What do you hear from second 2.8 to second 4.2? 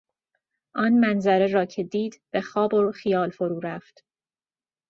خیال فرو رفت.